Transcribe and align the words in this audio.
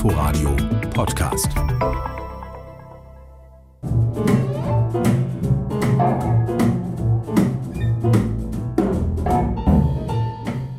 Inforadio 0.00 0.56
Podcast. 0.94 1.52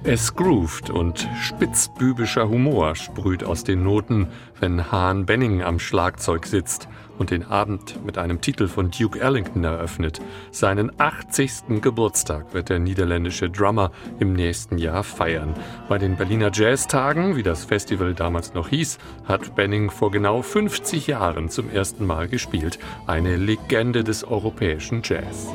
Es 0.04 0.34
groovt 0.34 0.90
und 0.90 1.30
spitzbübischer 1.40 2.50
Humor 2.50 2.96
sprüht 2.96 3.44
aus 3.44 3.64
den 3.64 3.84
Noten, 3.84 4.30
wenn 4.60 4.92
Hahn 4.92 5.28
Benning 5.28 5.62
am 5.62 5.78
Schlagzeug 5.78 6.48
sitzt 6.48 6.88
und 7.20 7.30
den 7.30 7.44
Abend 7.44 8.04
mit 8.04 8.18
einem 8.18 8.42
Titel 8.42 8.68
von 8.68 8.90
Duke 8.90 9.20
Ellington 9.20 9.64
eröffnet. 9.64 10.20
Seinen 10.50 10.92
80. 11.00 11.82
Geburtstag 11.82 12.52
wird 12.52 12.70
der 12.70 12.80
niederländische 12.80 13.52
Drummer 13.52 13.92
im 14.20 14.34
nächsten 14.34 14.80
Jahr 14.80 15.04
feiern. 15.04 15.54
Bei 15.88 16.00
den 16.00 16.16
Berliner 16.16 16.50
Jazztagen, 16.52 17.36
wie 17.36 17.44
das 17.44 17.66
Festival 17.66 18.16
damals 18.16 18.56
noch 18.56 18.70
hieß, 18.70 18.98
hat 19.26 19.54
Benning 19.54 19.92
vor 19.92 20.10
genau 20.10 20.42
50 20.42 21.06
Jahren 21.06 21.50
zum 21.50 21.70
ersten 21.70 22.08
Mal 22.08 22.28
gespielt. 22.28 22.80
Eine 23.06 23.36
Legende 23.36 24.04
des 24.04 24.24
europäischen 24.24 25.04
Jazz. 25.04 25.48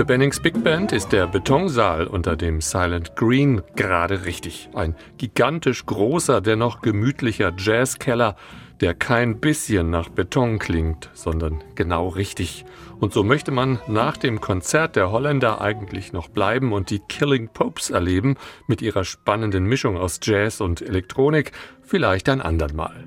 Für 0.00 0.06
Bennings 0.06 0.40
Big 0.40 0.64
Band 0.64 0.92
ist 0.92 1.12
der 1.12 1.26
Betonsaal 1.26 2.06
unter 2.06 2.34
dem 2.34 2.62
Silent 2.62 3.16
Green 3.16 3.60
gerade 3.76 4.24
richtig. 4.24 4.70
Ein 4.72 4.96
gigantisch 5.18 5.84
großer, 5.84 6.40
dennoch 6.40 6.80
gemütlicher 6.80 7.52
Jazzkeller, 7.54 8.34
der 8.80 8.94
kein 8.94 9.40
bisschen 9.40 9.90
nach 9.90 10.08
Beton 10.08 10.58
klingt, 10.58 11.10
sondern 11.12 11.62
genau 11.74 12.08
richtig. 12.08 12.64
Und 12.98 13.12
so 13.12 13.22
möchte 13.22 13.50
man 13.50 13.78
nach 13.88 14.16
dem 14.16 14.40
Konzert 14.40 14.96
der 14.96 15.10
Holländer 15.10 15.60
eigentlich 15.60 16.14
noch 16.14 16.30
bleiben 16.30 16.72
und 16.72 16.88
die 16.88 17.00
Killing 17.00 17.50
Popes 17.52 17.90
erleben 17.90 18.36
mit 18.66 18.80
ihrer 18.80 19.04
spannenden 19.04 19.64
Mischung 19.64 19.98
aus 19.98 20.18
Jazz 20.22 20.62
und 20.62 20.80
Elektronik, 20.80 21.52
vielleicht 21.82 22.30
ein 22.30 22.40
andermal. 22.40 23.04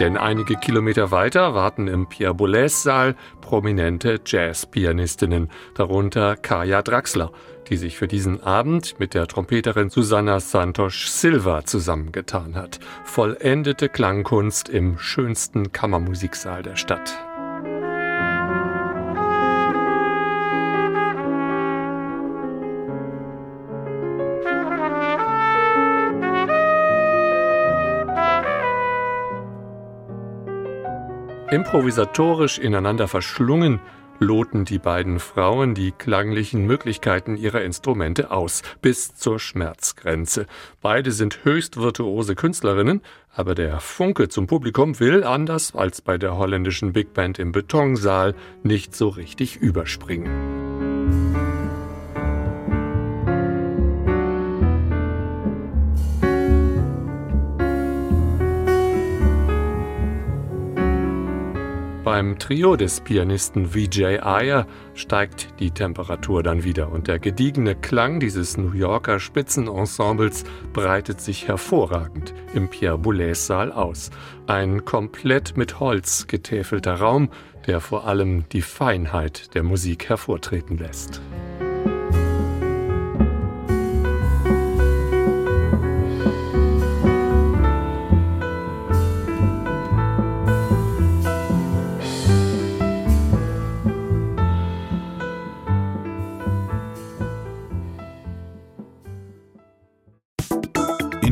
Denn 0.00 0.16
einige 0.16 0.54
Kilometer 0.54 1.10
weiter 1.10 1.54
warten 1.54 1.88
im 1.88 2.08
Pierre 2.08 2.34
Boulez-Saal 2.34 3.16
prominente 3.40 4.20
Jazzpianistinnen, 4.24 5.50
darunter 5.74 6.36
Kaya 6.36 6.82
Draxler, 6.82 7.32
die 7.68 7.76
sich 7.76 7.98
für 7.98 8.06
diesen 8.06 8.42
Abend 8.42 9.00
mit 9.00 9.14
der 9.14 9.26
Trompeterin 9.26 9.90
Susanna 9.90 10.38
Santos 10.38 11.20
Silva 11.20 11.64
zusammengetan 11.64 12.54
hat. 12.54 12.78
Vollendete 13.04 13.88
Klangkunst 13.88 14.68
im 14.68 14.98
schönsten 14.98 15.72
Kammermusiksaal 15.72 16.62
der 16.62 16.76
Stadt. 16.76 17.18
Improvisatorisch 31.50 32.58
ineinander 32.58 33.08
verschlungen 33.08 33.80
loten 34.18 34.66
die 34.66 34.78
beiden 34.78 35.18
Frauen 35.18 35.74
die 35.74 35.92
klanglichen 35.92 36.66
Möglichkeiten 36.66 37.38
ihrer 37.38 37.62
Instrumente 37.62 38.30
aus, 38.30 38.60
bis 38.82 39.14
zur 39.14 39.38
Schmerzgrenze. 39.38 40.46
Beide 40.82 41.10
sind 41.10 41.44
höchst 41.44 41.78
virtuose 41.78 42.34
Künstlerinnen, 42.34 43.00
aber 43.34 43.54
der 43.54 43.80
Funke 43.80 44.28
zum 44.28 44.46
Publikum 44.46 45.00
will, 45.00 45.24
anders 45.24 45.74
als 45.74 46.02
bei 46.02 46.18
der 46.18 46.36
holländischen 46.36 46.92
Big 46.92 47.14
Band 47.14 47.38
im 47.38 47.52
Betonsaal, 47.52 48.34
nicht 48.62 48.94
so 48.94 49.08
richtig 49.08 49.56
überspringen. 49.56 51.67
Beim 62.08 62.38
Trio 62.38 62.74
des 62.74 63.02
Pianisten 63.02 63.74
Vijay 63.74 64.20
Iyer 64.24 64.66
steigt 64.94 65.48
die 65.60 65.72
Temperatur 65.72 66.42
dann 66.42 66.64
wieder 66.64 66.90
und 66.90 67.06
der 67.06 67.18
gediegene 67.18 67.74
Klang 67.74 68.18
dieses 68.18 68.56
New 68.56 68.72
Yorker 68.72 69.20
Spitzenensembles 69.20 70.44
breitet 70.72 71.20
sich 71.20 71.48
hervorragend 71.48 72.32
im 72.54 72.70
Pierre 72.70 72.96
Boulez 72.96 73.46
Saal 73.46 73.70
aus. 73.72 74.10
Ein 74.46 74.86
komplett 74.86 75.58
mit 75.58 75.80
Holz 75.80 76.26
getäfelter 76.26 76.94
Raum, 76.94 77.28
der 77.66 77.78
vor 77.82 78.06
allem 78.06 78.48
die 78.48 78.62
Feinheit 78.62 79.54
der 79.54 79.62
Musik 79.62 80.08
hervortreten 80.08 80.78
lässt. 80.78 81.20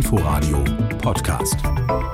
Inforadio 0.06 0.62
Podcast. 1.02 2.05